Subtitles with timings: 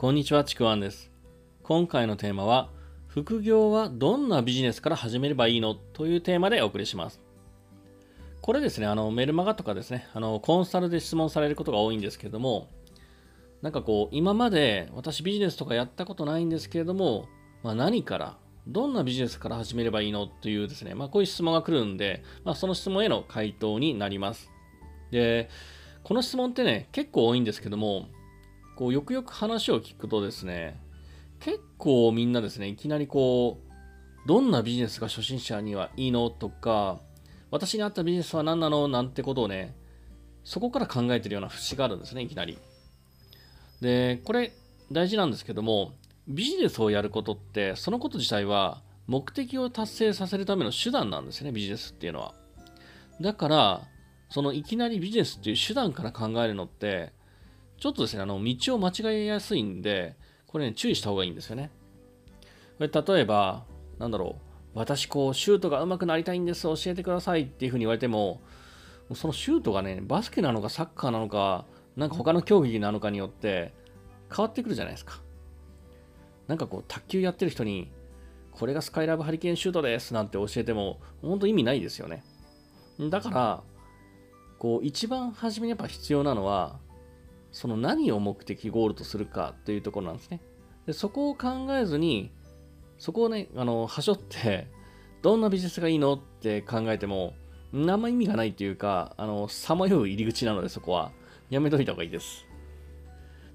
[0.00, 1.10] こんにちは、ちくわんです。
[1.62, 2.70] 今回のテーマは、
[3.06, 7.20] 副業はどんなビジネスから始めればいいのというテーマでお送りします。
[8.40, 12.68] これですね、あのメルマガとかですね、あのコンサルで質問されることが多いんですけれども、
[13.60, 17.26] なんかこう、今まで私ビジネスとかやったことないんですけれども、
[17.62, 24.50] まあ、何から、どんなビジネスから始めればいいのというですね、まあ、こういう質問が来るんで、まあ、その質問への回答になります。
[25.10, 25.50] で、
[26.04, 28.08] この質問ってね、結構多いんですけども、
[28.80, 30.80] こうよくよく話を聞くとですね、
[31.38, 36.98] 結構みんなですね、いきなりこう、どんなビジネスが初心者にはいいのとか、
[37.50, 39.76] 私に合ったビジネスは何なのなんてことをね、
[40.44, 42.56] そこから考えてるような節があるんですね、いきなり。
[43.82, 44.50] で、これ
[44.90, 45.92] 大事なんですけども、
[46.26, 52.32] ビジネスをやることって、そのこと自体は目的を達成させるための手段なんですね、ビジネスっていうのは。
[53.20, 53.82] だから、
[54.30, 57.12] そのいきなりビジネスっていう手段から考えるのって、
[57.80, 60.14] ちょっとですね、あの、道を間違えやすいんで、
[60.46, 61.70] これね、注意した方がいいんですよね。
[62.78, 63.64] これ、例えば、
[63.98, 64.36] なんだろ
[64.74, 68.42] う、私、こう、シュートが上手くなりたいんです、教えてくださいっていうふうに言われても、
[69.14, 71.64] そのシュートがね、バスケなのかサッカーなのか、
[71.96, 73.72] なんか他の競技なのかによって
[74.34, 75.20] 変わってくるじゃないですか。
[76.48, 77.90] なんかこう、卓球やってる人に、
[78.52, 82.24] これがスカイラブハリケーンシュートですなんて教えても、本当意味ないですよね。
[82.98, 83.62] だから、
[84.58, 86.78] こう、一番初めにやっぱ必要なのは、
[87.52, 90.40] その何を目的ゴールとするかというところなんですね。
[90.86, 92.32] でそこを考えずに、
[92.98, 94.68] そこをね、あの、はしょって、
[95.22, 97.34] どんなビジネスがいいのって考えても、
[97.72, 101.12] あんま意味がないっていうか、あの、さまよう入り口なので、そこは、
[101.50, 102.46] やめといた方がいいです。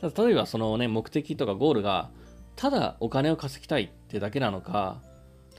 [0.00, 2.10] ただ、例えばそのね、目的とかゴールが、
[2.56, 5.00] ただお金を稼ぎたいってだけなのか、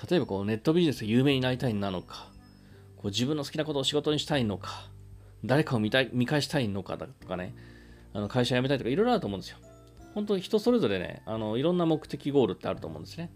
[0.10, 2.32] 例えばこうネットビジネスで有名になりたいなのか、
[2.98, 4.90] こう自分の好きなことを仕事にしたいのか、
[5.46, 7.56] 誰かを見たい見返したいのかとかね、
[8.14, 9.58] あの会社辞めたいとかいろいろあると思うんですよ。
[10.14, 13.32] 本当に人それぞれね、あのいろんな目的ゴールってあると思うんですね。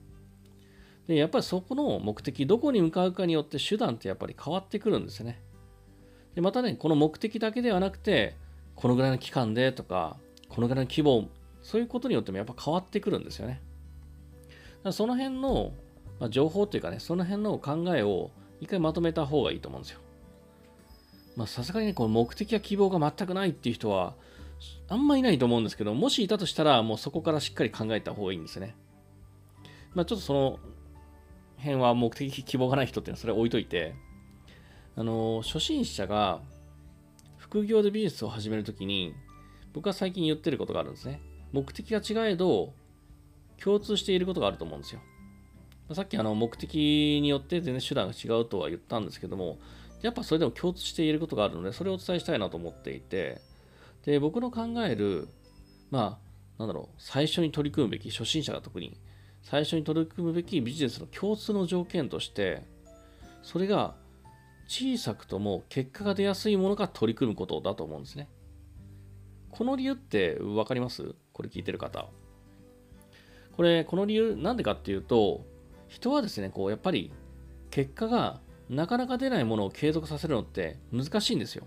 [1.08, 5.42] で、やっぱりそこの目的、どこに向かうかによって手段ってやっぱり変わってくるんですよね。
[6.36, 8.36] で、またね、この目的だけではなくて、
[8.76, 10.18] このぐらいの期間でとか、
[10.50, 11.30] このぐらいの規模、
[11.64, 13.62] そういうことによってもやっぱ変わってくるんですよね。
[14.92, 15.74] その辺の、
[16.20, 20.00] まあ、情報というかね、その辺の考えを一回まとめた方がいいと思うんですよ。
[21.36, 24.16] まあさすがにね、この目的や希望が全くないっていう人は、
[24.90, 28.76] あんまいないと思うんですけど、もしいたとしたら、もうそこからしっかり考えた方がいいんですね。
[29.94, 30.60] まあ、ちょっとその
[31.58, 33.96] 辺は目的、希望がない人っていうのはそれ置いといて、
[34.96, 36.42] あの、初心者が
[37.38, 39.14] 副業でビジネスを始めるときに、
[39.74, 41.22] 僕は最近言ってることがあるんですね。
[41.52, 42.74] 目的が違えど、
[43.62, 45.02] 共通していることがあると思うんですよ。
[45.94, 49.58] さっきあの目的によって全然手段が違うとは言ったんですけども、
[50.02, 53.42] やっぱそれでも共通していることがあるので、それをお伝えしたいなと思っていて、
[54.08, 55.28] で、僕の考える、
[55.92, 56.22] ま
[56.58, 58.98] あ、なんだろう、最初に取り組むべき、初心者が特に、
[59.44, 62.64] 最初に取り組むべきビジネスの共通の条件として、
[63.44, 63.96] それが
[64.66, 68.30] 小さくとも結果が出やすいものが取り組むことだと思うんですね。
[69.52, 71.14] この理由って分かります？
[71.34, 72.08] これ聞いてる方。
[73.58, 75.46] これ、この理由なんでかっていうと、
[75.90, 77.12] 人はですね、こう、やっぱり
[77.72, 78.40] 結果が
[78.70, 81.66] なかなか出ないものを継続させるのって難しいんですよ。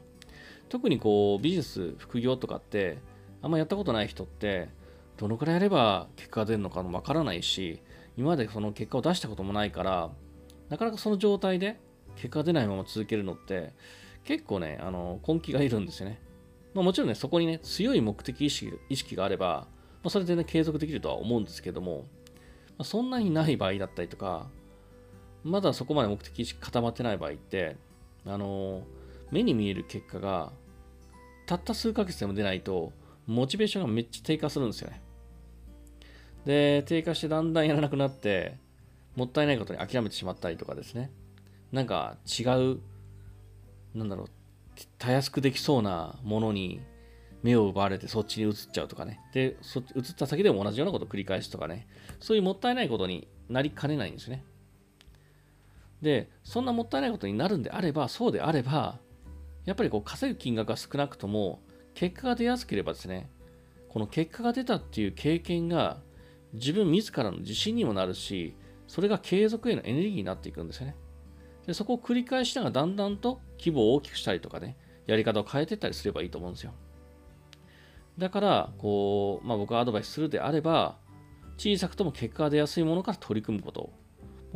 [0.70, 2.98] 特にこうビジネス副業とかって
[3.42, 4.68] あんまやったことない人って
[5.18, 7.82] どのくらいやれば結果が出るのかもわからないし
[8.16, 10.10] 今までその結果を出したこともないから
[10.68, 11.78] なかなかその状態で
[12.16, 13.74] 結果が出ないまま続けるのって
[14.24, 16.20] 結構ねあの根気がいるんですよね、
[16.72, 19.66] まあ、もちろんねそこにね強い目的意識意識があれば、
[20.02, 22.04] まあ、それでね継続できるとは思うんですけども、
[22.68, 24.46] まあ、そんなにない場合だったりとか
[25.42, 27.76] まだそこまで目的意識固まってない場合って
[28.24, 28.82] あの
[29.30, 30.52] 目に見える結果が
[31.46, 32.92] たった数ヶ月でも出ないと、
[33.26, 35.02] モチベーションがめっちゃ低下するんですよね。
[36.44, 38.56] で、低下してだんだんやらなくなって、
[39.16, 41.10] もったいないことに諦めてしまったりとかですね。
[41.72, 42.80] なんか違う、
[43.94, 44.26] なんだろう、
[44.98, 46.80] たやすくできそうなものに
[47.42, 49.20] 目を奪われてそっちに移っちゃうとかね。
[49.32, 51.88] で、そ移った先でも同じようなことを繰り返すとかね。
[52.20, 54.44] そういうもったいないことになりかねないんですね。
[56.00, 58.98] で、そんなもったいないことになるんであれば、そうであれば、
[59.64, 61.60] やっぱりこう稼ぐ金額が少なくとも
[61.94, 63.30] 結果が出やすければですね、
[63.88, 65.98] この結果が出たっていう経験が
[66.52, 68.54] 自分自らの自信にもなるし、
[68.86, 70.96] それが継続へのエネルギーになっていくんですよね。
[71.66, 74.76] でそこを繰り返しながらだんだんと規模を大きくしたりとかね、
[75.06, 76.72] やり方を変えていったりすればいいと思うんですよ。
[78.18, 80.98] だから、こう、まあ僕がアドバイスするであれば、
[81.56, 83.92] 小さくとも結果が出やすいものから取り組むこと。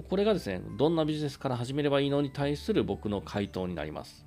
[0.08, 4.26] これがですね、どんなビジネスから始めればいいのに対する僕の回答になります。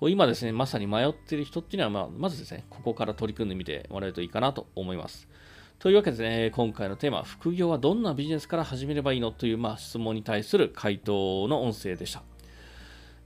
[0.00, 5.28] こう今ですね、まさに迷っている人っていうのは、まあ、まずですね、ここから取り組んでみてもらえるといいかなと思います。
[5.78, 9.32] というわけでね、今回のテーマ、副業はどんなビジネスから始めればいいの？
[9.32, 12.22] という、まあ、質問に対する回答の音声でした。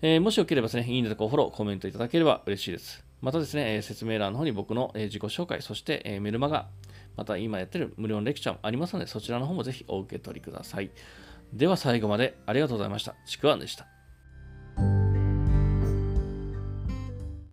[0.02, 3.04] えー、もしよければですね、いいねとかフォロー、コメントいただければ嬉しいです。
[3.20, 6.68] またですね、説明欄の方に僕の自己紹介、そしてメルマガ、
[7.16, 10.90] また今やってる無料のレクチャーもありますので、そちらの方もぜひお受け取りください。
[11.52, 13.16] では最後までありがとうございました。
[13.26, 13.97] ちくわんでした。